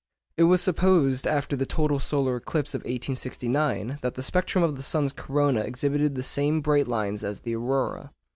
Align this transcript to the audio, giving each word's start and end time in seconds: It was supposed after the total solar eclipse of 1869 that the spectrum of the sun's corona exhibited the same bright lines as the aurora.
It 0.35 0.45
was 0.45 0.63
supposed 0.63 1.27
after 1.27 1.55
the 1.55 1.67
total 1.67 1.99
solar 1.99 2.35
eclipse 2.37 2.73
of 2.73 2.79
1869 2.79 3.99
that 4.01 4.15
the 4.15 4.23
spectrum 4.23 4.63
of 4.63 4.75
the 4.75 4.81
sun's 4.81 5.13
corona 5.13 5.59
exhibited 5.59 6.15
the 6.15 6.23
same 6.23 6.59
bright 6.61 6.87
lines 6.87 7.23
as 7.23 7.41
the 7.41 7.55
aurora. 7.55 8.09